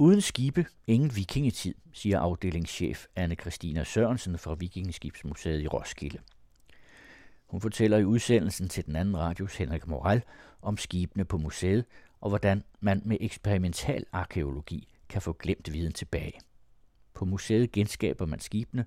[0.00, 6.18] Uden skibe, ingen vikingetid, siger afdelingschef anne Christina Sørensen fra Vikingeskibsmuseet i Roskilde.
[7.46, 10.22] Hun fortæller i udsendelsen til den anden radios Henrik Moral
[10.62, 11.84] om skibene på museet
[12.20, 16.40] og hvordan man med eksperimental arkeologi kan få glemt viden tilbage.
[17.14, 18.86] På museet genskaber man skibene,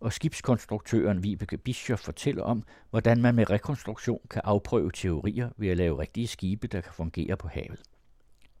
[0.00, 5.76] og skibskonstruktøren Vibeke Bischof fortæller om, hvordan man med rekonstruktion kan afprøve teorier ved at
[5.76, 7.82] lave rigtige skibe, der kan fungere på havet.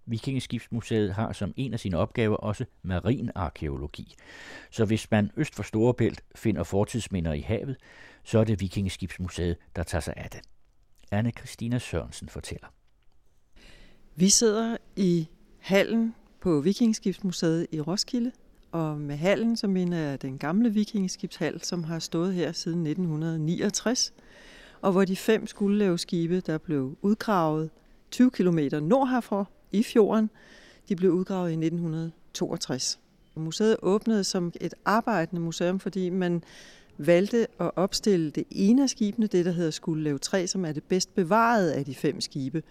[0.06, 4.14] Vikingeskibsmuseet har som en af sine opgaver også marinarkeologi.
[4.70, 7.76] Så hvis man øst for Storebælt finder fortidsminder i havet,
[8.24, 10.40] så er det Vikingeskibsmuseet, der tager sig af det.
[11.10, 12.66] Anne Christina Sørensen fortæller.
[14.14, 18.32] Vi sidder i hallen på Vikingeskibsmuseet i Roskilde,
[18.72, 24.12] og med hallen så mener jeg den gamle vikingeskibshal, som har stået her siden 1969,
[24.80, 25.46] og hvor de fem
[25.96, 27.70] skibe, der blev udgravet
[28.10, 29.44] 20 km nord herfra
[29.78, 30.30] i fjorden,
[30.88, 32.98] de blev udgravet i 1962.
[33.34, 36.42] Museet åbnede som et arbejdende museum, fordi man
[36.98, 40.82] valgte at opstille det ene af skibene, det der hedder Skullev 3, som er det
[40.82, 42.62] bedst bevarede af de fem skibe.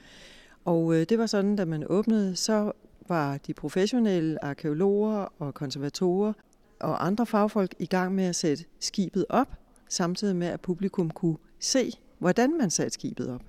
[0.65, 2.71] Og øh, det var sådan, da man åbnede, så
[3.07, 6.33] var de professionelle arkeologer og konservatorer
[6.79, 9.47] og andre fagfolk i gang med at sætte skibet op,
[9.89, 13.41] samtidig med at publikum kunne se, hvordan man satte skibet op.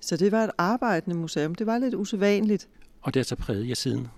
[0.00, 1.54] Så det var et arbejdende museum.
[1.54, 2.68] Det var lidt usædvanligt.
[3.02, 4.08] Og det har så præget jer siden?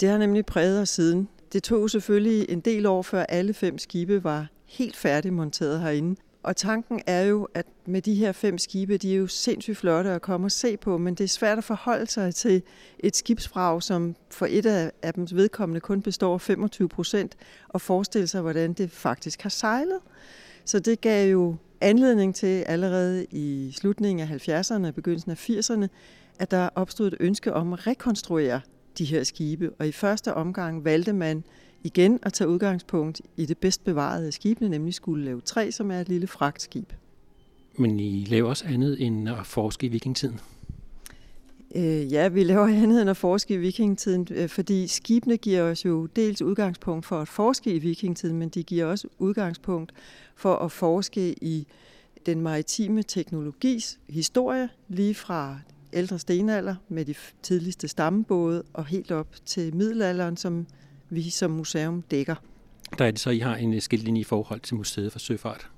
[0.00, 1.28] Det har nemlig præget os siden.
[1.52, 6.16] Det tog selvfølgelig en del år, før alle fem skibe var helt færdigmonteret herinde.
[6.42, 10.10] Og tanken er jo, at med de her fem skibe, de er jo sindssygt flotte
[10.10, 12.62] at komme og se på, men det er svært at forholde sig til
[12.98, 14.66] et skibsbrag, som for et
[15.02, 17.36] af dem vedkommende kun består af 25 procent,
[17.68, 19.98] og forestille sig, hvordan det faktisk har sejlet.
[20.64, 25.86] Så det gav jo anledning til allerede i slutningen af 70'erne og begyndelsen af 80'erne,
[26.38, 28.60] at der opstod et ønske om at rekonstruere
[28.98, 29.70] de her skibe.
[29.78, 31.44] Og i første omgang valgte man
[31.84, 35.90] igen at tage udgangspunkt i det bedst bevarede af skibene, nemlig skulle lave 3, som
[35.90, 36.92] er et lille fragtskib.
[37.78, 40.40] Men I laver også andet end at forske i vikingetiden?
[41.74, 45.84] Øh, ja, vi laver andet end at forske i vikingetiden, øh, fordi skibene giver os
[45.84, 49.92] jo dels udgangspunkt for at forske i vikingetiden, men de giver også udgangspunkt
[50.36, 51.66] for at forske i
[52.26, 55.58] den maritime teknologis historie, lige fra
[55.92, 60.66] ældre stenalder med de tidligste stammebåde og helt op til middelalderen, som
[61.10, 62.34] vi som museum dækker.
[62.98, 65.70] Der er det så, I har en skiltlinje i forhold til Museet for Søfart?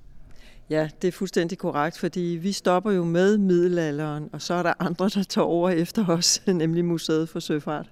[0.69, 4.73] Ja, det er fuldstændig korrekt, fordi vi stopper jo med middelalderen, og så er der
[4.79, 7.91] andre, der tager over efter os, nemlig Museet for Søfart.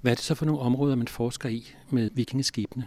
[0.00, 2.86] Hvad er det så for nogle områder, man forsker i med vikingeskibene?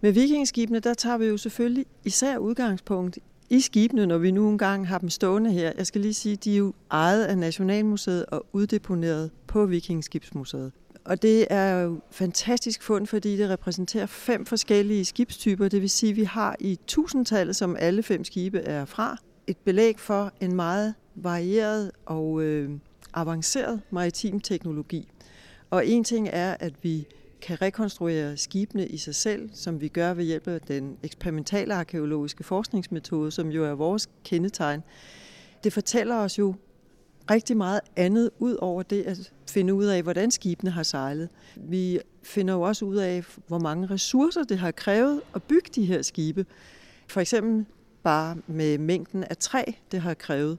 [0.00, 3.18] Med vikingeskibene, der tager vi jo selvfølgelig især udgangspunkt
[3.50, 5.72] i skibene, når vi nu engang har dem stående her.
[5.76, 10.72] Jeg skal lige sige, de er jo ejet af Nationalmuseet og uddeponeret på Vikingskibsmuseet.
[11.04, 15.68] Og det er jo fantastisk fund, fordi det repræsenterer fem forskellige skibstyper.
[15.68, 19.16] Det vil sige, at vi har i tusindtallet, som alle fem skibe er fra,
[19.46, 22.70] et belæg for en meget varieret og øh,
[23.14, 25.08] avanceret maritim teknologi.
[25.70, 27.06] Og en ting er, at vi
[27.42, 32.44] kan rekonstruere skibene i sig selv, som vi gør ved hjælp af den eksperimentale arkeologiske
[32.44, 34.82] forskningsmetode, som jo er vores kendetegn.
[35.64, 36.54] Det fortæller os jo
[37.30, 41.28] rigtig meget andet ud over det at finde ud af, hvordan skibene har sejlet.
[41.56, 45.84] Vi finder jo også ud af, hvor mange ressourcer det har krævet at bygge de
[45.84, 46.46] her skibe.
[47.08, 47.66] For eksempel
[48.02, 49.62] bare med mængden af træ,
[49.92, 50.58] det har krævet.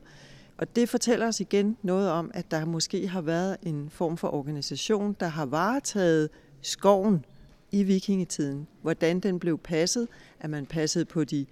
[0.57, 4.33] Og det fortæller os igen noget om, at der måske har været en form for
[4.33, 6.29] organisation, der har varetaget
[6.61, 7.25] skoven
[7.71, 8.67] i vikingetiden.
[8.81, 10.07] Hvordan den blev passet,
[10.39, 11.45] at man passede på de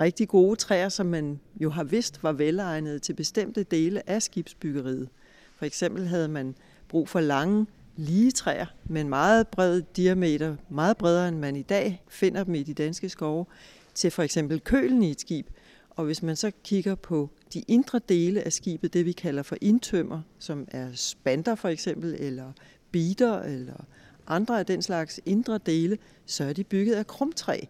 [0.00, 5.08] rigtig gode træer, som man jo har vidst var velegnede til bestemte dele af skibsbyggeriet.
[5.56, 6.54] For eksempel havde man
[6.88, 7.66] brug for lange,
[7.96, 12.54] lige træer med en meget bred diameter, meget bredere end man i dag finder dem
[12.54, 13.46] i de danske skove,
[13.94, 15.46] til for eksempel kølen i et skib.
[15.90, 19.56] Og hvis man så kigger på de indre dele af skibet, det vi kalder for
[19.60, 22.52] indtømmer, som er spanter for eksempel, eller
[22.94, 23.84] bider, eller
[24.26, 27.60] andre af den slags indre dele, så er de bygget af krumtræ.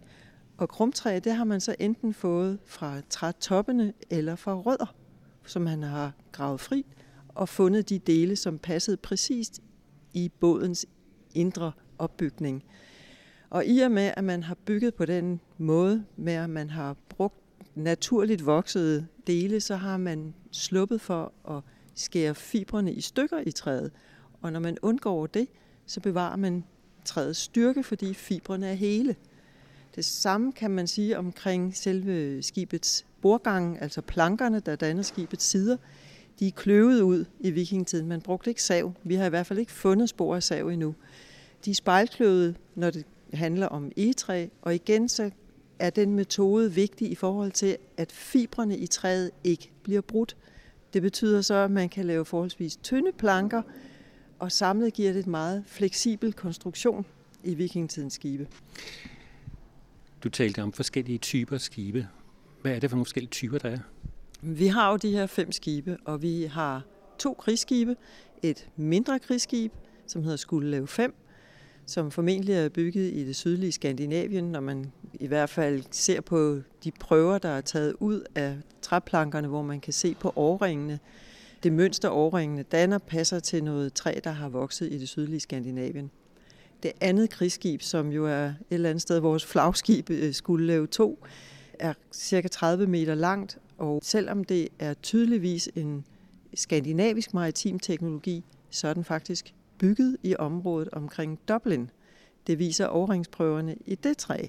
[0.56, 4.94] Og krumtræ, det har man så enten fået fra trætoppene eller fra rødder,
[5.46, 6.87] som man har gravet fri
[7.28, 9.60] og fundet de dele, som passede præcist
[10.12, 10.87] i bådens
[11.34, 12.64] indre opbygning.
[13.50, 16.96] Og i og med, at man har bygget på den måde, med at man har
[17.08, 17.43] brugt
[17.75, 21.62] naturligt voksede dele, så har man sluppet for at
[21.94, 23.93] skære fibrene i stykker i træet.
[24.44, 25.49] Og når man undgår det,
[25.87, 26.64] så bevarer man
[27.05, 29.17] træets styrke, fordi fibrene er hele.
[29.96, 35.76] Det samme kan man sige omkring selve skibets bordgang, altså plankerne, der danner skibets sider.
[36.41, 38.08] de er kløvet ud i vikingetiden.
[38.08, 38.93] Man brugte ikke sav.
[39.02, 40.94] Vi har i hvert fald ikke fundet spor af sav endnu.
[41.64, 45.31] De er spejlkløvede, når det handler om egetræ, og igen så
[45.79, 50.37] er den metode vigtig i forhold til, at fibrene i træet ikke bliver brudt.
[50.93, 53.62] Det betyder så, at man kan lave forholdsvis tynde planker,
[54.38, 57.06] og samlet giver det et meget fleksibel konstruktion
[57.44, 58.48] i vikingetidens skibe.
[60.25, 62.08] Du talte om forskellige typer skibe.
[62.62, 63.78] Hvad er det for nogle forskellige typer, der er?
[64.42, 66.82] Vi har jo de her fem skibe, og vi har
[67.19, 67.96] to krigsskibe.
[68.42, 69.72] Et mindre krigsskib,
[70.06, 71.14] som hedder Skuldelev 5,
[71.87, 76.60] som formentlig er bygget i det sydlige Skandinavien, når man i hvert fald ser på
[76.84, 80.98] de prøver, der er taget ud af træplankerne, hvor man kan se på årringene.
[81.64, 86.11] Det mønster årringene danner passer til noget træ, der har vokset i det sydlige Skandinavien.
[86.82, 90.87] Det andet krigsskib, som jo er et eller andet sted vores flagskib, øh, skulle lave
[90.87, 91.26] to,
[91.78, 96.05] er cirka 30 meter langt, og selvom det er tydeligvis en
[96.55, 101.90] skandinavisk maritim teknologi, så er den faktisk bygget i området omkring Dublin.
[102.46, 104.46] Det viser overringsprøverne i det træ.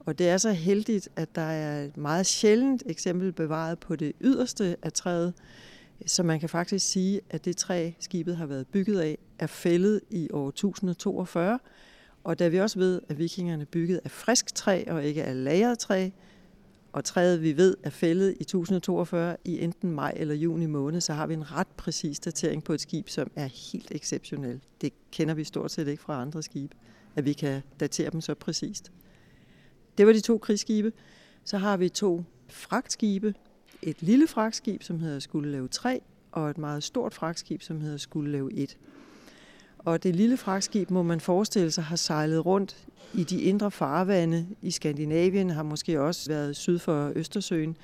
[0.00, 4.12] Og det er så heldigt, at der er et meget sjældent eksempel bevaret på det
[4.20, 5.34] yderste af træet,
[6.06, 10.00] så man kan faktisk sige, at det træ, skibet har været bygget af, er fældet
[10.10, 11.58] i år 1042.
[12.24, 15.78] Og da vi også ved, at vikingerne byggede af frisk træ og ikke af lagret
[15.78, 16.10] træ,
[16.92, 21.12] og træet, vi ved, er fældet i 1042 i enten maj eller juni måned, så
[21.12, 24.60] har vi en ret præcis datering på et skib, som er helt exceptionel.
[24.80, 26.76] Det kender vi stort set ikke fra andre skibe,
[27.16, 28.92] at vi kan datere dem så præcist.
[29.98, 30.92] Det var de to krigsskibe.
[31.44, 33.34] Så har vi to fragtskibe.
[33.82, 36.00] Et lille fragtskib, som hedder Skuldelev 3,
[36.32, 38.76] og et meget stort fragtskib, som hedder Skuldelev 1.
[39.78, 44.46] Og det lille fragtskib, må man forestille sig, har sejlet rundt i de indre farvande
[44.62, 47.76] i Skandinavien, har måske også været syd for Østersøen.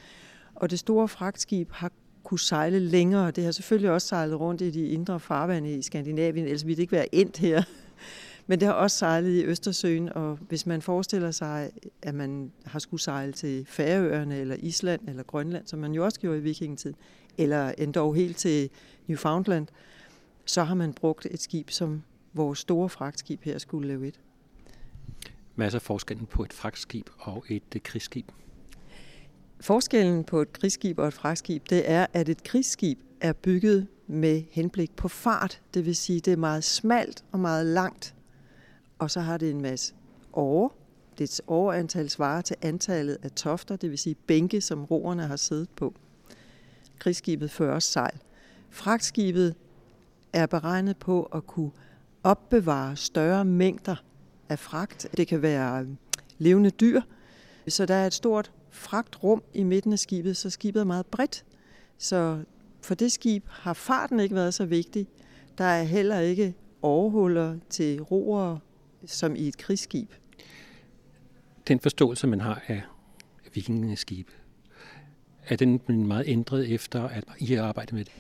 [0.55, 1.93] Og det store fragtskib har
[2.25, 3.31] kunne sejle længere.
[3.31, 6.83] Det har selvfølgelig også sejlet rundt i de indre farvande i Skandinavien, ellers ville det
[6.83, 7.63] ikke være endt her.
[8.47, 11.71] Men det har også sejlet i Østersøen, og hvis man forestiller sig,
[12.03, 16.21] at man har skulle sejle til Færøerne, eller Island, eller Grønland, som man jo også
[16.21, 16.97] gjorde i vikingetiden,
[17.39, 18.71] eller endda helt til
[19.07, 19.67] Newfoundland,
[20.45, 22.03] så har man brugt et skib som
[22.33, 24.21] vores store fragtskib her skulle lave et.
[25.55, 28.27] Hvad er så forskellen på et fragtskib og et øh, krigsskib?
[29.61, 34.43] Forskellen på et krigsskib og et fragtskib, det er, at et krigsskib er bygget med
[34.51, 35.61] henblik på fart.
[35.75, 38.16] Det vil sige, det er meget smalt og meget langt.
[38.99, 39.95] Og så har det en masse
[40.33, 40.71] åre.
[41.19, 45.69] Dets overantal svarer til antallet af tofter, det vil sige bænke, som roerne har siddet
[45.77, 45.95] på.
[46.99, 48.19] Krigsskibet fører sejl.
[48.71, 49.55] Fragtskibet
[50.33, 51.71] er beregnet på at kunne
[52.23, 53.97] opbevare større mængder
[54.49, 55.07] af fragt.
[55.17, 55.89] Det kan være øh,
[56.39, 57.01] levende dyr,
[57.69, 61.45] så der er et stort fragtrum i midten af skibet, så skibet er meget bredt.
[61.99, 62.43] Så
[62.83, 65.09] for det skib har farten ikke været så vigtig.
[65.59, 68.59] Der er heller ikke overhuller til roer
[69.07, 70.13] som i et krigsskib.
[71.69, 72.83] Den forståelse, man har af
[73.55, 74.29] vikingeskib,
[75.49, 78.13] er den meget ændret efter, at I har arbejdet med det?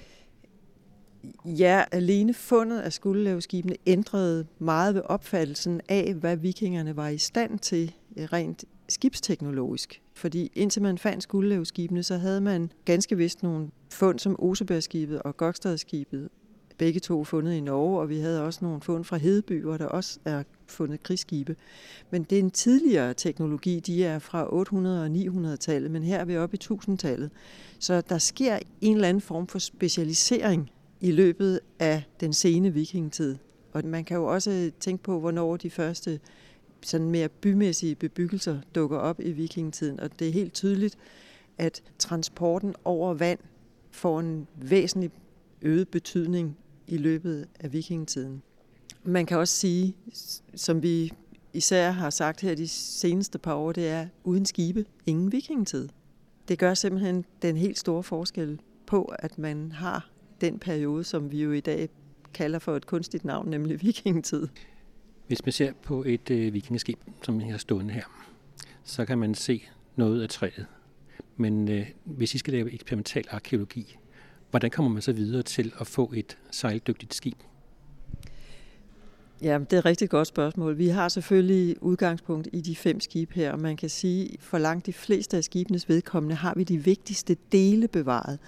[1.45, 7.59] Ja, alene fundet af skuldelaveskibene ændrede meget ved opfattelsen af, hvad vikingerne var i stand
[7.59, 10.03] til rent skibsteknologisk.
[10.15, 15.37] Fordi indtil man fandt skuldelaveskibene, så havde man ganske vist nogle fund som Osebergskibet og
[15.37, 16.29] Gokstadskibet,
[16.79, 19.87] begge to fundet i Norge, og vi havde også nogle fund fra Hedeby, hvor der
[19.87, 21.57] også er fundet krigsskibe.
[22.11, 24.51] Men det er en tidligere teknologi, de er fra 800-
[24.87, 27.31] og 900-tallet, men her er vi oppe i 1000-tallet.
[27.79, 30.71] Så der sker en eller anden form for specialisering
[31.01, 33.37] i løbet af den sene vikingetid.
[33.73, 36.21] Og man kan jo også tænke på, hvornår de første
[36.83, 40.01] sådan mere bymæssige bebyggelser dukker op i vikingetiden.
[40.01, 40.99] Og det er helt tydeligt,
[41.59, 43.39] at transporten over vand
[43.91, 45.11] får en væsentlig
[45.63, 46.57] øget betydning
[46.87, 48.43] i løbet af vikingetiden.
[49.07, 49.97] Man kan også sige,
[50.55, 51.13] som vi
[51.53, 55.89] især har sagt her de seneste par år, det er uden skibe, ingen vikingetid.
[56.49, 60.11] Det gør simpelthen den helt store forskel på, at man har
[60.41, 61.89] den periode, som vi jo i dag
[62.35, 64.49] kalder for et kunstigt navn, nemlig vikingetid.
[65.27, 68.05] Hvis man ser på et øh, vikingeskib, som jeg har stående her,
[68.85, 69.63] så kan man se
[69.97, 70.67] noget af træet.
[71.37, 73.99] Men øh, hvis I skal lave eksperimental arkeologi,
[74.51, 77.39] hvordan kommer man så videre til at få et sejldygtigt skib?
[79.43, 80.79] Ja, det er et rigtig godt spørgsmål.
[80.79, 84.87] Vi har selvfølgelig udgangspunkt i de fem skibe her, og man kan sige, for langt
[84.87, 88.39] de fleste af skibenes vedkommende har vi de vigtigste dele bevaret.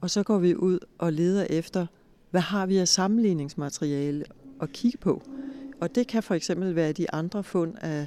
[0.00, 1.86] Og så går vi ud og leder efter,
[2.30, 4.24] hvad har vi af sammenligningsmateriale
[4.62, 5.22] at kigge på.
[5.80, 8.06] Og det kan for eksempel være de andre fund af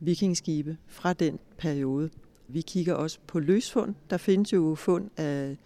[0.00, 2.10] vikingskibe fra den periode.
[2.48, 3.94] Vi kigger også på løsfund.
[4.10, 5.56] Der findes jo fund af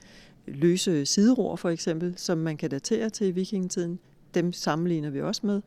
[0.46, 3.98] løse sideror for eksempel, som man kan datere til vikingetiden.
[4.34, 5.60] Dem sammenligner vi også med.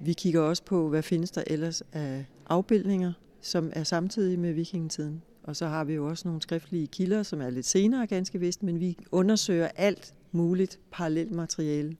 [0.00, 5.22] Vi kigger også på, hvad findes der ellers af afbildninger, som er samtidige med vikingetiden.
[5.42, 8.62] Og så har vi jo også nogle skriftlige kilder, som er lidt senere ganske vist,
[8.62, 11.96] men vi undersøger alt muligt parallelt materiale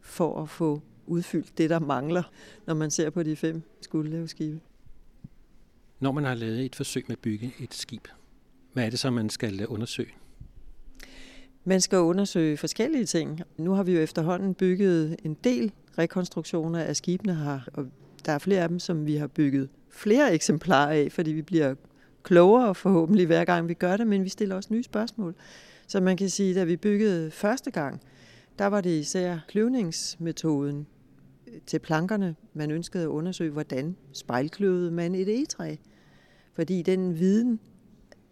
[0.00, 2.22] for at få udfyldt det, der mangler,
[2.66, 3.62] når man ser på de fem
[4.26, 4.60] skibe.
[6.00, 8.08] Når man har lavet et forsøg med at bygge et skib,
[8.72, 10.10] hvad er det så, man skal undersøge?
[11.64, 13.40] Man skal undersøge forskellige ting.
[13.56, 17.86] Nu har vi jo efterhånden bygget en del rekonstruktioner af skibene her, og
[18.26, 21.74] der er flere af dem, som vi har bygget flere eksemplarer af, fordi vi bliver
[22.22, 25.34] klogere forhåbentlig hver gang vi gør det, men vi stiller også nye spørgsmål.
[25.86, 28.00] Så man kan sige, at da vi byggede første gang,
[28.58, 30.86] der var det især kløvningsmetoden
[31.46, 35.76] øh, til plankerne, man ønskede at undersøge, hvordan spejlkløvede man et egetræ.
[36.52, 37.60] Fordi den viden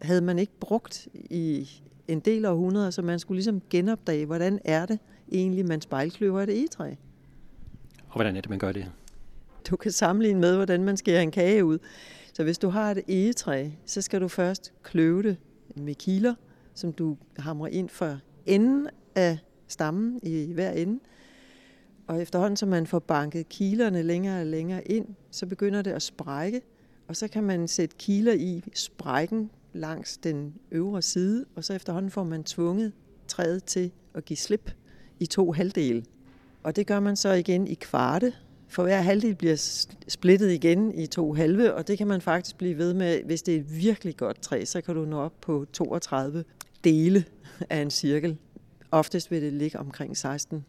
[0.02, 1.68] havde man ikke brugt i
[2.12, 4.98] en del århundreder, så man skulle ligesom genopdage, hvordan er det
[5.32, 6.94] egentlig, man spejlkløver et egetræ.
[8.08, 8.92] Og hvordan er det, man gør det?
[9.70, 11.78] Du kan sammenligne med, hvordan man skærer en kage ud.
[12.32, 15.36] Så hvis du har et egetræ, så skal du først kløve det
[15.76, 16.34] med kiler,
[16.74, 19.38] som du hamrer ind for enden af
[19.68, 21.00] stammen i hver ende.
[22.06, 26.02] Og efterhånden, som man får banket kilerne længere og længere ind, så begynder det at
[26.02, 26.60] sprække,
[27.08, 32.10] og så kan man sætte kiler i sprækken langs den øvre side, og så efterhånden
[32.10, 32.92] får man tvunget
[33.28, 34.70] træet til at give slip
[35.20, 36.04] i to halvdele.
[36.62, 38.32] Og det gør man så igen i kvarte,
[38.68, 42.78] for hver halvdel bliver splittet igen i to halve, og det kan man faktisk blive
[42.78, 45.66] ved med, hvis det er et virkelig godt træ, så kan du nå op på
[45.72, 46.44] 32
[46.84, 47.24] dele
[47.70, 48.36] af en cirkel.
[48.90, 50.64] Oftest vil det ligge omkring 16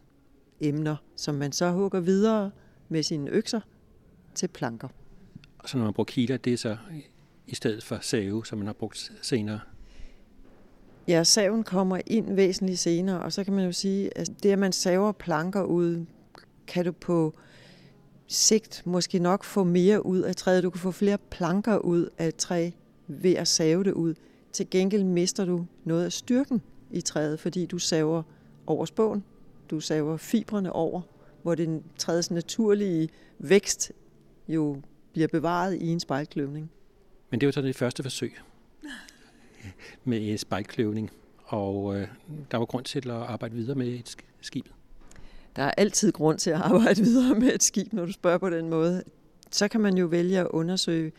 [0.60, 2.50] emner, som man så hugger videre
[2.88, 3.60] med sine økser
[4.34, 4.88] til planker.
[5.58, 6.76] Og så når man bruger kiler, det er så
[7.52, 9.60] i stedet for save, som man har brugt senere?
[11.08, 14.58] Ja, saven kommer ind væsentligt senere, og så kan man jo sige, at det, at
[14.58, 16.06] man saver planker ud,
[16.66, 17.34] kan du på
[18.26, 20.62] sigt måske nok få mere ud af træet.
[20.62, 22.70] Du kan få flere planker ud af et træ
[23.06, 24.14] ved at save det ud.
[24.52, 28.22] Til gengæld mister du noget af styrken i træet, fordi du saver
[28.66, 29.24] over spåen.
[29.70, 31.00] Du saver fibrene over,
[31.42, 33.92] hvor den træets naturlige vækst
[34.48, 34.76] jo
[35.12, 36.70] bliver bevaret i en spejlkløvning.
[37.32, 38.34] Men det var så det første forsøg
[40.04, 41.10] med spejlkløvning,
[41.44, 42.08] og øh,
[42.50, 44.66] der var grund til at arbejde videre med et skib.
[45.56, 48.50] Der er altid grund til at arbejde videre med et skib, når du spørger på
[48.50, 49.02] den måde.
[49.50, 51.12] Så kan man jo vælge at undersøge,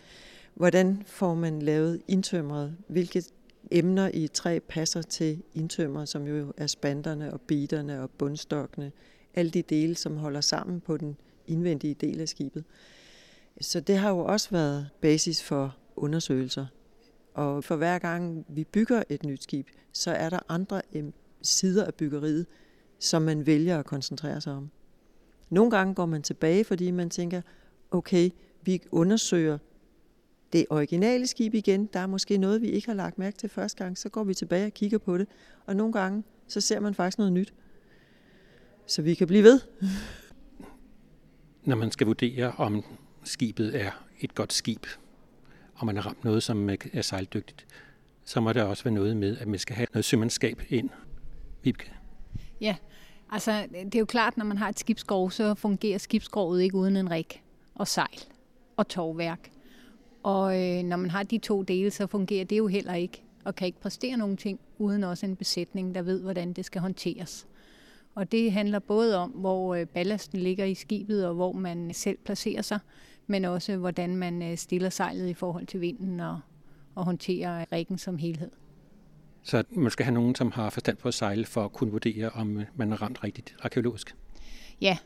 [0.54, 3.24] hvordan får man lavet indtømret, hvilke
[3.72, 8.92] emner i et træ passer til indtømret, som jo er spanderne og biterne og bundstokkene,
[9.34, 11.18] alle de dele, som holder sammen på den
[11.48, 12.64] indvendige del af skibet.
[13.62, 16.66] Så det har jo også været basis for undersøgelser.
[17.34, 20.82] Og for hver gang vi bygger et nyt skib, så er der andre
[21.42, 22.46] sider af byggeriet,
[23.00, 24.70] som man vælger at koncentrere sig om.
[25.50, 27.42] Nogle gange går man tilbage, fordi man tænker,
[27.92, 28.30] okay,
[28.62, 29.58] vi undersøger
[30.54, 31.90] det originale skib igen.
[31.94, 33.98] Der er måske noget, vi ikke har lagt mærke til første gang.
[33.98, 35.28] Så går vi tilbage og kigger på det.
[35.66, 37.54] Og nogle gange, så ser man faktisk noget nyt.
[38.86, 39.60] Så vi kan blive ved.
[41.64, 42.84] Når man skal vurdere, om
[43.24, 44.86] skibet er et godt skib,
[45.84, 47.66] og man har ramt noget, som øh, er sejldygtigt,
[48.26, 50.90] så må der også være noget med, at man skal have noget sømandskab ind.
[51.64, 51.92] Vibke?
[52.62, 52.76] Ja,
[53.32, 56.96] altså det er jo klart, når man har et skibsgrov, så fungerer skibsgrovet ikke uden
[56.98, 57.26] en rig
[57.76, 58.20] og sejl
[58.78, 59.52] og tovværk.
[60.24, 63.56] Og øh, når man har de to dele, så fungerer det jo heller ikke, og
[63.56, 67.48] kan ikke præstere nogen ting, uden også en besætning, der ved, hvordan det skal håndteres.
[68.16, 72.18] Og det handler både om, hvor øh, ballasten ligger i skibet, og hvor man selv
[72.26, 72.80] placerer sig,
[73.28, 76.40] men også hvordan man øh, stiller sejlet i forhold til vinden og,
[76.96, 78.52] og håndterer riggen som helhed.
[79.44, 82.30] Så man skal have nogen, som har forstand på at sejle, for at kunne vurdere,
[82.30, 84.16] om øh, man er ramt rigtigt arkeologisk?
[84.82, 84.98] Ja,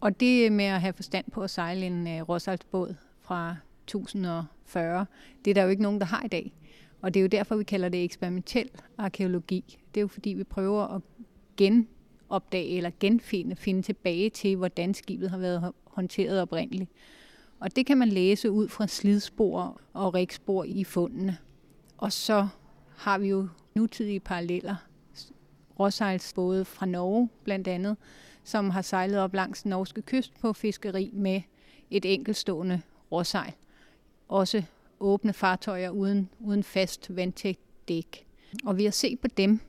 [0.00, 5.06] og det med at have forstand på at sejle en råsaltsbåd fra 1040,
[5.44, 6.52] det er der jo ikke nogen, der har i dag.
[7.02, 9.78] Og det er jo derfor, vi kalder det eksperimentel arkeologi.
[9.94, 11.02] Det er jo fordi, vi prøver at
[11.56, 16.90] genopdage eller genfinde, finde tilbage til, hvordan skibet har været håndteret oprindeligt.
[17.60, 21.38] Og det kan man læse ud fra slidspor og rigspor i fundene.
[21.98, 22.48] Og så
[22.96, 24.76] har vi jo nutidige paralleller.
[25.80, 27.96] Råsejlsbåde fra Norge blandt andet,
[28.44, 31.40] som har sejlet op langs den norske kyst på fiskeri med
[31.90, 32.80] et enkeltstående
[33.12, 33.52] råsejl.
[34.28, 34.62] Også
[35.00, 38.26] åbne fartøjer uden, uden fast vandtægt dæk.
[38.64, 39.60] Og vi har set på dem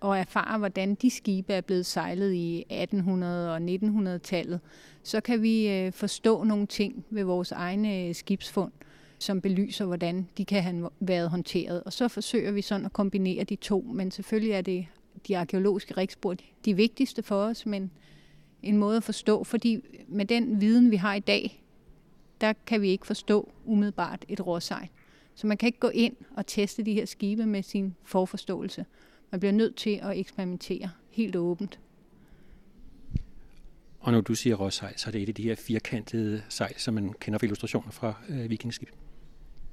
[0.00, 4.60] og erfare, hvordan de skibe er blevet sejlet i 1800- og 1900-tallet,
[5.02, 8.72] så kan vi øh, forstå nogle ting ved vores egne øh, skibsfund,
[9.18, 11.82] som belyser, hvordan de kan have været håndteret.
[11.82, 14.86] Og så forsøger vi sådan at kombinere de to, men selvfølgelig er det
[15.28, 16.34] de arkeologiske rigspor
[16.64, 17.90] de vigtigste for os, men
[18.62, 21.62] en måde at forstå, fordi med den viden, vi har i dag,
[22.40, 24.88] der kan vi ikke forstå umiddelbart et råsejl.
[25.34, 28.86] Så man kan ikke gå ind og teste de her skibe med sin forforståelse.
[29.30, 31.78] Man bliver nødt til at eksperimentere helt åbent.
[34.00, 36.94] Og når du siger råsejl, så er det et af de her firkantede sejl, som
[36.94, 38.88] man kender fra illustrationer fra øh, vikingskib.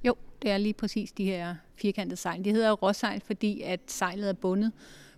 [0.04, 2.44] Jo, det er lige præcis de her firkantede sejl.
[2.44, 4.72] Det hedder råsejl, fordi at sejlet er bundet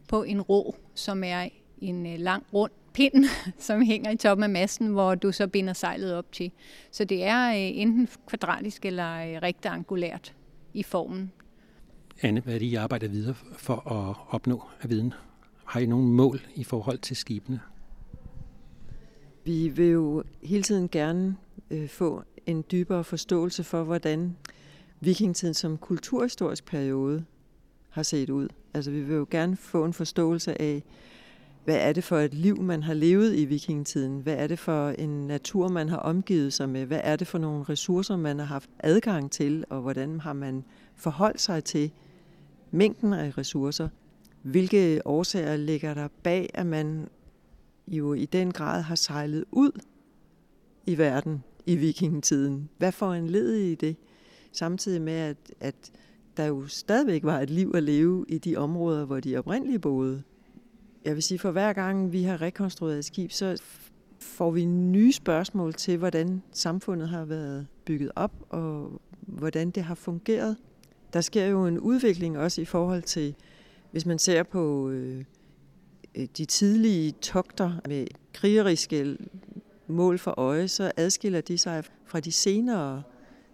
[0.08, 3.24] på en ro, som er en øh, lang rund pind,
[3.58, 6.52] som hænger i toppen af masten, hvor du så binder sejlet op til.
[6.90, 10.34] Så det er øh, enten kvadratisk eller øh, rektangulært
[10.74, 11.32] i formen.
[12.22, 15.14] Anne, hvad er det, I arbejder videre for at opnå af viden?
[15.64, 17.60] Har I nogle mål i forhold til skibene?
[19.44, 21.36] Vi vil jo hele tiden gerne
[21.70, 24.36] øh, få en dybere forståelse for, hvordan
[25.00, 27.24] vikingetiden som kulturhistorisk periode
[27.90, 28.48] har set ud.
[28.74, 30.82] Altså vi vil jo gerne få en forståelse af,
[31.64, 34.20] hvad er det for et liv, man har levet i vikingetiden?
[34.20, 36.86] Hvad er det for en natur, man har omgivet sig med?
[36.86, 39.64] Hvad er det for nogle ressourcer, man har haft adgang til?
[39.70, 41.90] Og hvordan har man forholdt sig til
[42.70, 43.88] mængden af ressourcer?
[44.42, 47.08] Hvilke årsager ligger der bag, at man
[47.88, 49.80] jo i den grad har sejlet ud
[50.86, 52.68] i verden i vikingetiden?
[52.78, 53.96] Hvad får en led i det?
[54.52, 55.92] Samtidig med, at, at
[56.36, 60.22] der jo stadigvæk var et liv at leve i de områder, hvor de oprindeligt boede
[61.06, 63.62] jeg vil sige, for hver gang vi har rekonstrueret et skib, så
[64.20, 69.94] får vi nye spørgsmål til, hvordan samfundet har været bygget op, og hvordan det har
[69.94, 70.56] fungeret.
[71.12, 73.34] Der sker jo en udvikling også i forhold til,
[73.90, 75.24] hvis man ser på øh,
[76.14, 79.16] øh, de tidlige togter med krigeriske
[79.86, 83.02] mål for øje, så adskiller de sig fra de senere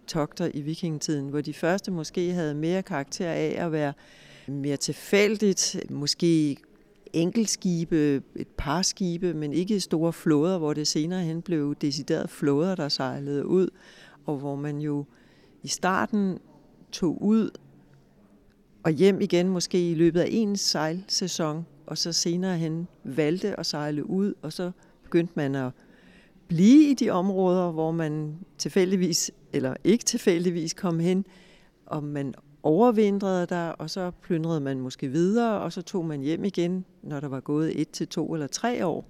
[0.07, 3.93] togter i vikingetiden, hvor de første måske havde mere karakter af at være
[4.47, 6.57] mere tilfældigt, måske
[7.13, 12.75] enkeltskibe, et par skibe, men ikke store flåder, hvor det senere hen blev decideret flåder,
[12.75, 13.69] der sejlede ud,
[14.25, 15.05] og hvor man jo
[15.63, 16.39] i starten
[16.93, 17.49] tog ud
[18.83, 23.65] og hjem igen måske i løbet af en sejlsæson, og så senere hen valgte at
[23.65, 24.71] sejle ud, og så
[25.03, 25.71] begyndte man at
[26.47, 31.25] blive i de områder, hvor man tilfældigvis eller ikke tilfældigvis kom hen,
[31.85, 36.43] og man overvintrede der, og så plyndrede man måske videre, og så tog man hjem
[36.43, 39.05] igen, når der var gået et til to eller tre år,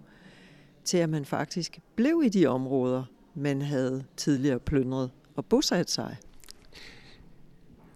[0.84, 3.04] til at man faktisk blev i de områder,
[3.36, 6.18] man havde tidligere plyndret og bosat sig.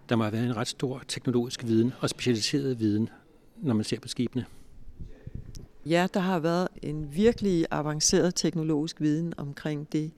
[0.10, 3.10] Der må have været en ret stor teknologisk viden og specialiseret viden,
[3.58, 4.46] når man ser på skibene.
[5.86, 10.12] Ja, der har været en virkelig avanceret teknologisk viden omkring det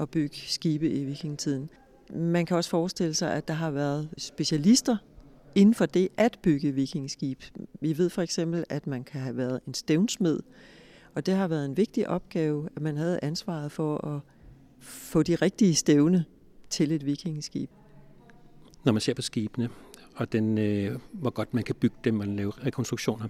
[0.00, 1.70] at bygge skibe i vikingetiden.
[2.10, 4.96] Man kan også forestille sig, at der har været specialister
[5.54, 7.42] inden for det at bygge vikingskib.
[7.80, 10.40] Vi ved for eksempel, at man kan have været en stævnsmed,
[11.14, 14.20] og det har været en vigtig opgave, at man havde ansvaret for at
[14.80, 16.24] få de rigtige stævne
[16.70, 17.70] til et vikingskib.
[18.86, 19.68] Når man ser på skibene,
[20.16, 23.28] og den, øh, hvor godt man kan bygge dem og lave rekonstruktioner,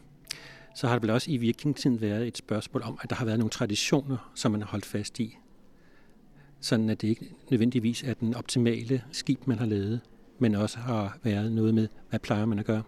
[0.75, 3.39] så har det vel også i vikingtiden været et spørgsmål om, at der har været
[3.39, 5.39] nogle traditioner, som man har holdt fast i
[6.61, 10.01] sådan at det ikke nødvendigvis er den optimale skib, man har lavet,
[10.39, 12.83] men også har været noget med, hvad plejer man at gøre?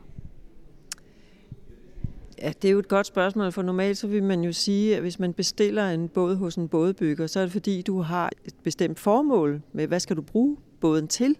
[2.38, 5.02] Ja, det er jo et godt spørgsmål, for normalt så vil man jo sige, at
[5.02, 8.54] hvis man bestiller en båd hos en bådbygger, så er det fordi, du har et
[8.62, 11.36] bestemt formål med, hvad skal du bruge båden til,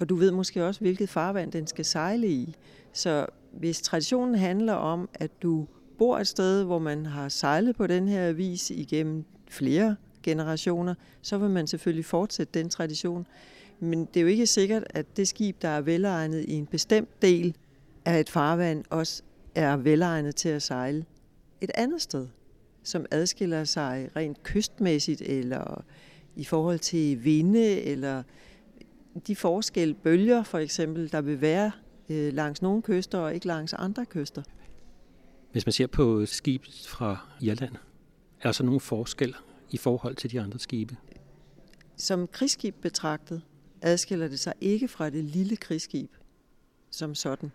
[0.00, 2.54] og du ved måske også, hvilket farvand den skal sejle i.
[2.92, 5.66] Så hvis traditionen handler om, at du
[5.98, 11.38] bor et sted, hvor man har sejlet på den her vis igennem flere generationer, så
[11.38, 13.26] vil man selvfølgelig fortsætte den tradition.
[13.80, 17.22] Men det er jo ikke sikkert, at det skib, der er velegnet i en bestemt
[17.22, 17.56] del
[18.04, 19.22] af et farvand, også
[19.54, 21.04] er velegnet til at sejle
[21.60, 22.26] et andet sted,
[22.82, 25.84] som adskiller sig rent kystmæssigt, eller
[26.36, 28.22] i forhold til vinde, eller
[29.26, 31.72] de forskel bølger for eksempel, der vil være
[32.08, 34.42] øh, langs nogle kyster og ikke langs andre kyster.
[35.52, 37.74] Hvis man ser på skib fra Irland,
[38.40, 39.34] er der så nogle forskel
[39.70, 40.96] i forhold til de andre skibe?
[41.96, 43.42] Som krigsskib betragtet
[43.82, 46.10] adskiller det sig ikke fra det lille krigsskib
[46.90, 47.52] som sådan.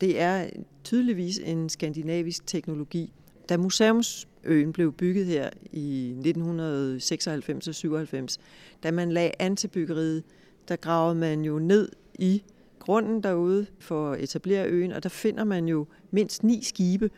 [0.00, 0.50] Det er
[0.84, 3.12] tydeligvis en skandinavisk teknologi.
[3.48, 8.38] Da Museumsøen blev bygget her i 1996 og 97,
[8.82, 10.24] da man lagde an til byggeriet,
[10.68, 12.42] der gravede man jo ned i
[12.78, 17.10] grunden derude for at etablere øen, og der finder man jo mindst ni skibe,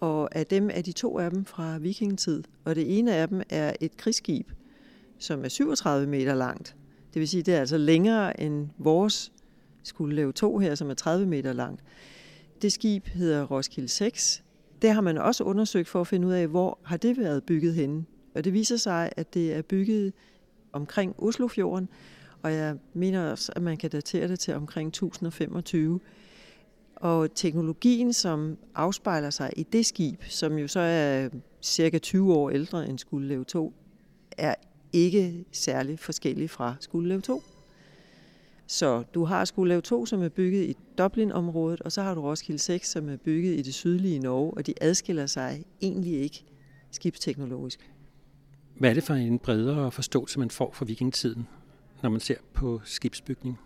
[0.00, 3.42] og af dem er de to af dem fra vikingetid, og det ene af dem
[3.50, 4.50] er et krigsskib,
[5.18, 6.76] som er 37 meter langt.
[7.14, 9.32] Det vil sige, det er altså længere end vores
[9.82, 11.82] skulle lave to her, som er 30 meter langt.
[12.62, 14.42] Det skib hedder Roskilde 6.
[14.82, 17.74] Det har man også undersøgt for at finde ud af, hvor har det været bygget
[17.74, 18.04] henne.
[18.34, 20.12] Og det viser sig, at det er bygget
[20.72, 21.88] omkring Oslofjorden,
[22.42, 26.00] og jeg mener også, at man kan datere det til omkring 1025.
[26.96, 31.28] Og teknologien, som afspejler sig i det skib, som jo så er
[31.62, 33.72] cirka 20 år ældre end Skuldelev 2,
[34.38, 34.54] er
[34.92, 37.42] ikke særlig forskellig fra Skuldelev 2.
[38.70, 42.58] Så du har Skuldelev 2, som er bygget i Dublin-området, og så har du Roskilde
[42.58, 46.44] 6, som er bygget i det sydlige Norge, og de adskiller sig egentlig ikke
[46.90, 47.90] skibsteknologisk.
[48.78, 51.48] Hvad er det for en bredere forståelse, man får for vikingetiden,
[52.02, 53.58] når man ser på skibsbygning?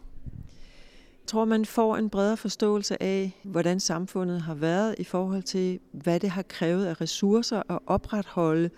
[1.22, 5.80] Jeg tror, man får en bredere forståelse af, hvordan samfundet har været i forhold til,
[5.92, 8.70] hvad det har krævet af ressourcer at opretholde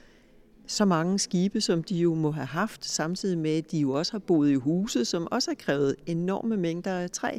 [0.67, 4.13] så mange skibe, som de jo må have haft, samtidig med, at de jo også
[4.13, 7.39] har boet i huse, som også har krævet enorme mængder af træ.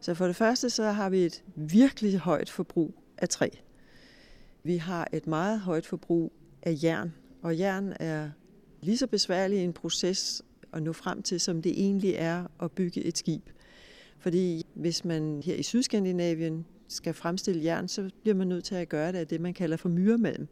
[0.00, 3.48] Så for det første, så har vi et virkelig højt forbrug af træ.
[4.62, 8.30] Vi har et meget højt forbrug af jern, og jern er
[8.80, 10.42] lige så besværlig en proces
[10.72, 13.48] at nå frem til, som det egentlig er at bygge et skib.
[14.18, 18.88] Fordi hvis man her i Sydskandinavien skal fremstille jern, så bliver man nødt til at
[18.88, 20.48] gøre det af det, man kalder for myremalm.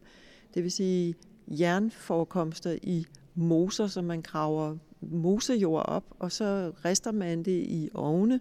[0.53, 1.15] Det vil sige
[1.47, 8.39] jernforekomster i moser, som man graver mosejord op, og så rister man det i ovne.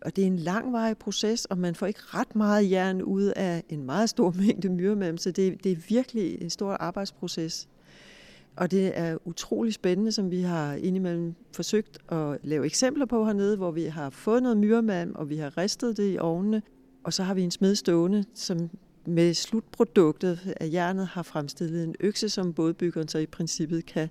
[0.00, 3.62] Og det er en langvarig proces, og man får ikke ret meget jern ud af
[3.68, 7.68] en meget stor mængde myremalm, så det, det er virkelig en stor arbejdsproces.
[8.56, 13.56] Og det er utrolig spændende, som vi har indimellem forsøgt at lave eksempler på hernede,
[13.56, 16.62] hvor vi har fået noget myremalm, og vi har ristet det i ovnene.
[17.04, 18.70] Og så har vi en smed stående, som
[19.06, 24.08] med slutproduktet af jernet har fremstillet en økse, som bådbyggeren så i princippet kan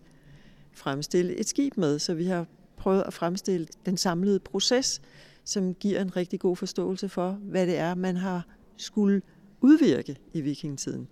[0.74, 2.00] fremstille et skib med.
[2.00, 2.46] Så vi har
[2.78, 5.02] prøvet at fremstille den samlede proces,
[5.44, 9.22] som giver en rigtig god forståelse for, hvad det er, man har skulle
[9.62, 11.08] udvirke i vikingetiden.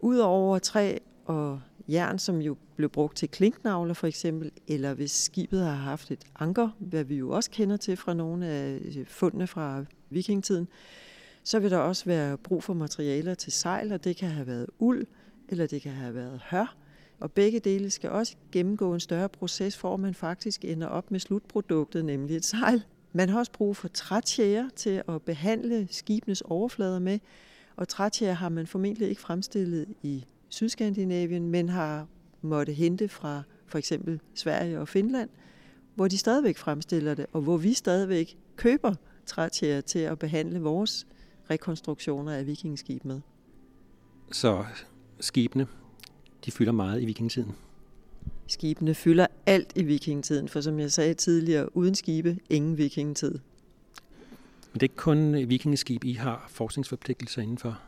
[0.00, 5.60] Udover træ og jern, som jo blev brugt til klinknavler for eksempel, eller hvis skibet
[5.60, 9.84] har haft et anker, hvad vi jo også kender til fra nogle af fundene fra
[10.10, 10.68] vikingetiden,
[11.44, 14.66] så vil der også være brug for materialer til sejl, og det kan have været
[14.78, 15.06] uld,
[15.48, 16.76] eller det kan have været hør.
[17.20, 21.10] Og begge dele skal også gennemgå en større proces, for at man faktisk ender op
[21.10, 22.84] med slutproduktet, nemlig et sejl.
[23.12, 27.18] Man har også brug for trætjære til at behandle skibenes overflader med,
[27.76, 32.06] og trætjære har man formentlig ikke fremstillet i Sydskandinavien, men har
[32.42, 35.28] måtte hente fra for eksempel Sverige og Finland,
[35.94, 38.94] hvor de stadigvæk fremstiller det, og hvor vi stadigvæk køber
[39.26, 41.06] trætjære til at behandle vores
[41.50, 43.20] rekonstruktioner af vikingeskib med.
[44.32, 44.64] Så
[45.20, 45.66] skibene,
[46.44, 47.52] de fylder meget i vikingetiden?
[48.46, 53.38] Skibene fylder alt i vikingetiden, for som jeg sagde tidligere, uden skibe, ingen vikingetid.
[54.72, 57.80] Men det er ikke kun vikingeskib, I har forskningsforpligtelser indenfor?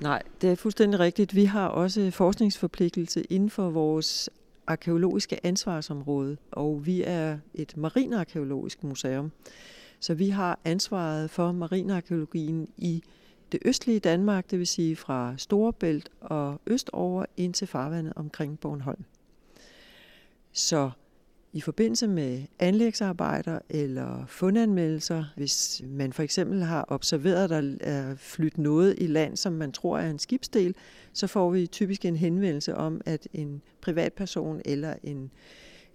[0.00, 1.34] Nej, det er fuldstændig rigtigt.
[1.34, 4.30] Vi har også forskningsforpligtelse inden for vores
[4.66, 9.32] arkeologiske ansvarsområde, og vi er et marinarkeologisk museum.
[10.02, 13.02] Så vi har ansvaret for marinarkeologien i
[13.52, 19.04] det østlige Danmark, det vil sige fra Storebælt og østover ind til farvandet omkring Bornholm.
[20.52, 20.90] Så
[21.52, 28.14] i forbindelse med anlægsarbejder eller fundanmeldelser, hvis man for eksempel har observeret, at der er
[28.16, 30.74] flyttet noget i land, som man tror er en skibsdel,
[31.12, 35.30] så får vi typisk en henvendelse om, at en privatperson eller en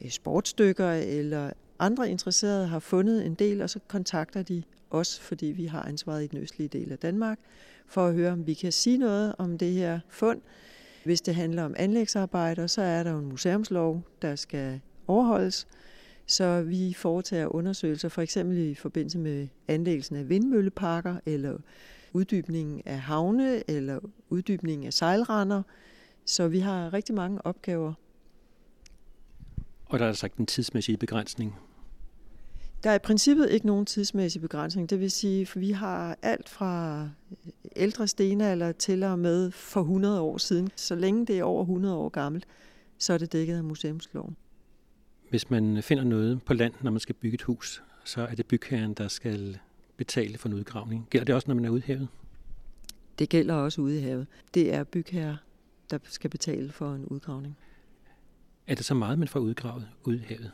[0.02, 5.46] øh, sportsdykker eller andre interesserede har fundet en del, og så kontakter de os, fordi
[5.46, 7.40] vi har ansvaret i den østlige del af Danmark,
[7.88, 10.42] for at høre, om vi kan sige noget om det her fund.
[11.04, 15.68] Hvis det handler om anlægsarbejder, så er der jo en museumslov, der skal overholdes.
[16.26, 21.58] Så vi foretager undersøgelser, for eksempel i forbindelse med anlæggelsen af vindmølleparker, eller
[22.14, 25.64] uddybningen af havne, eller uddybningen af sejlrender.
[26.26, 27.94] Så vi har rigtig mange opgaver.
[29.86, 31.56] Og der er altså sagt en tidsmæssig begrænsning
[32.84, 34.90] der er i princippet ikke nogen tidsmæssig begrænsning.
[34.90, 37.10] Det vil sige, at vi har alt fra
[37.76, 40.70] ældre stenalder til og med for 100 år siden.
[40.76, 42.46] Så længe det er over 100 år gammelt,
[42.98, 44.36] så er det dækket af museumsloven.
[45.30, 48.46] Hvis man finder noget på land, når man skal bygge et hus, så er det
[48.46, 49.60] bygherren, der skal
[49.98, 51.08] betale for en udgravning.
[51.10, 52.08] Gælder det også, når man er ude i havet?
[53.20, 54.28] Det gælder også ude i havet.
[54.54, 55.38] Det er bygherre,
[55.90, 57.58] der skal betale for en udgravning.
[58.68, 60.52] Er det så meget, man får udgravet ude i havet?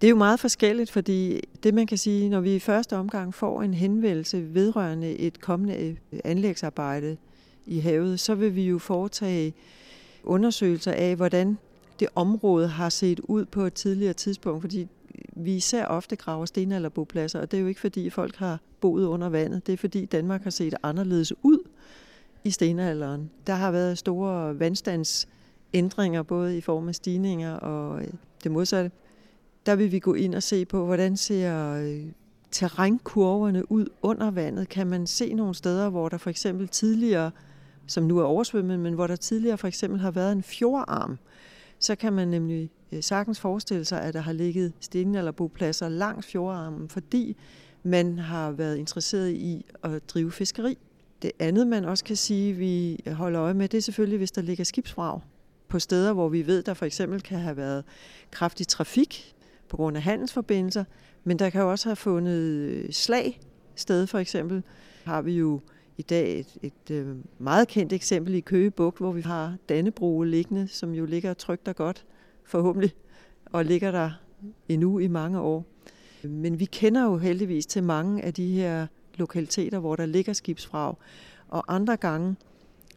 [0.00, 3.34] Det er jo meget forskelligt, fordi det man kan sige, når vi i første omgang
[3.34, 7.16] får en henvendelse vedrørende et kommende øh, anlægsarbejde
[7.66, 9.54] i havet, så vil vi jo foretage
[10.24, 11.58] undersøgelser af, hvordan
[12.00, 14.88] det område har set ud på et tidligere tidspunkt, fordi
[15.36, 19.28] vi især ofte graver stenalderbopladser, og det er jo ikke fordi folk har boet under
[19.28, 21.58] vandet, det er fordi Danmark har set anderledes ud
[22.44, 23.30] i stenalderen.
[23.46, 28.08] Der har været store vandstandsændringer, både i form af stigninger og øh,
[28.44, 28.90] det modsatte.
[29.66, 32.12] Der vil vi gå ind og se på, hvordan ser øh,
[32.50, 34.68] terrænkurverne ud under vandet.
[34.68, 37.30] Kan man se nogle steder, hvor der for eksempel tidligere,
[37.86, 41.18] som nu er oversvømmet, men hvor der tidligere for eksempel har været en fjordarm,
[41.78, 45.88] så kan man nemlig øh, sagtens forestille sig, at der har ligget sten- eller bopladser
[45.88, 47.36] langs fjordarmen, fordi
[47.82, 50.78] man har været interesseret i at drive fiskeri.
[51.22, 54.42] Det andet, man også kan sige, vi holder øje med, det er selvfølgelig, hvis der
[54.42, 55.20] ligger skibsvrag
[55.68, 57.84] på steder, hvor vi ved, der for eksempel kan have været
[58.30, 59.34] kraftig trafik
[59.70, 60.84] på grund af handelsforbindelser,
[61.24, 63.40] men der kan jo også have fundet øh, slag
[63.74, 64.62] sted for eksempel.
[65.04, 65.60] Har vi jo
[65.98, 70.24] i dag et, et øh, meget kendt eksempel i Køge Bugt, hvor vi har Dannebrog
[70.24, 72.04] liggende, som jo ligger trygt og godt,
[72.44, 72.94] forhåbentlig,
[73.46, 74.10] og ligger der
[74.68, 75.66] endnu i mange år.
[76.22, 80.94] Men vi kender jo heldigvis til mange af de her lokaliteter, hvor der ligger skibsfrag,
[81.48, 82.36] og andre gange,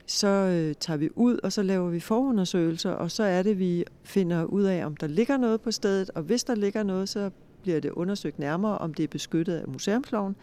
[0.06, 3.84] så øh, tager vi ud, og så laver vi forundersøgelser, og så er det, vi
[4.04, 7.32] finder ud af, om der ligger noget på stedet, og hvis der ligger noget, så
[7.62, 10.36] bliver det undersøgt nærmere, om det er beskyttet af museumsloven.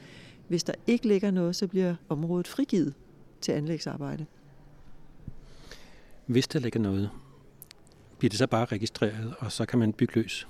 [0.49, 2.95] Hvis der ikke ligger noget, så bliver området frigivet
[3.41, 4.27] til anlægsarbejde.
[6.27, 7.11] Hvis der ligger noget,
[8.19, 10.49] bliver det så bare registreret, og så kan man bygge løs?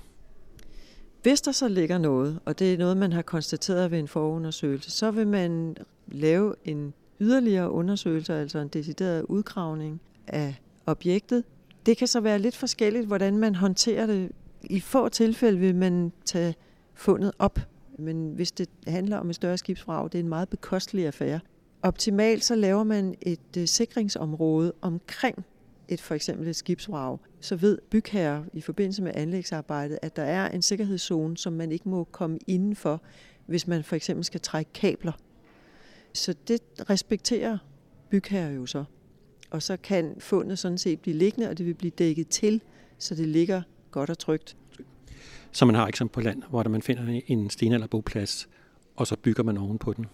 [1.21, 4.91] Hvis der så ligger noget, og det er noget, man har konstateret ved en forundersøgelse,
[4.91, 10.55] så vil man lave en yderligere undersøgelser, altså en decideret udgravning af
[10.85, 11.43] objektet.
[11.85, 14.31] Det kan så være lidt forskelligt, hvordan man håndterer det.
[14.63, 16.55] I få tilfælde vil man tage
[16.93, 17.59] fundet op,
[17.99, 21.39] men hvis det handler om et større skibsvrag, det er en meget bekostelig affære.
[21.81, 25.45] Optimalt så laver man et øh, sikringsområde omkring
[25.87, 30.49] et for eksempel et skibsvrag, så ved bygherre i forbindelse med anlægsarbejdet, at der er
[30.49, 33.01] en sikkerhedszone, som man ikke må komme indenfor,
[33.45, 35.11] hvis man for eksempel skal trække kabler.
[36.13, 37.57] Så det respekterer
[38.09, 38.83] bygherre jo så.
[39.49, 42.61] Og så kan fundet sådan set blive liggende, og det vil blive dækket til,
[42.97, 44.57] så det ligger godt og trygt.
[45.51, 48.49] Så man har som på land, hvor man finder en stenalderboplads,
[48.95, 50.05] og så bygger man oven på den?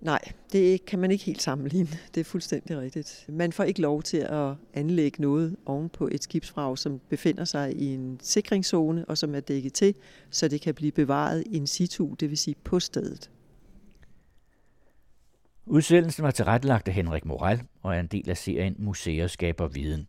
[0.00, 1.88] Nej, det kan man ikke helt sammenligne.
[2.14, 3.24] Det er fuldstændig rigtigt.
[3.28, 7.76] Man får ikke lov til at anlægge noget oven på et skibsfrag, som befinder sig
[7.76, 9.94] i en sikringszone og som er dækket til,
[10.30, 13.30] så det kan blive bevaret in situ, det vil sige på stedet.
[15.68, 20.08] Udsendelsen var tilrettelagt af Henrik Moral og er en del af serien Museer skaber viden.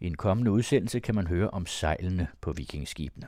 [0.00, 3.26] I en kommende udsendelse kan man høre om sejlene på vikingskibene.